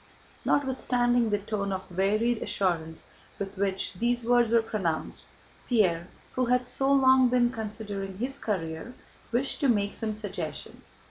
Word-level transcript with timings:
Notwithstanding 0.43 1.29
the 1.29 1.37
tone 1.37 1.71
of 1.71 1.95
wearied 1.95 2.41
assurance 2.41 3.05
with 3.37 3.57
which 3.59 3.93
these 3.93 4.23
words 4.25 4.49
were 4.49 4.63
pronounced, 4.63 5.25
Pierre, 5.67 6.07
who 6.33 6.45
had 6.45 6.67
so 6.67 6.91
long 6.91 7.29
been 7.29 7.51
considering 7.51 8.17
his 8.17 8.39
career, 8.39 8.95
wished 9.31 9.59
to 9.59 9.67
make 9.69 9.95
some 9.95 10.15
suggestion. 10.15 10.81